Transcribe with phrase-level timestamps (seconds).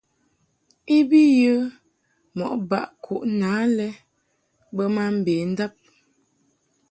[0.95, 1.51] I bi yə
[2.37, 3.47] mɔʼ baʼ ku na
[3.85, 3.89] I
[4.75, 5.73] bə ma mbendab.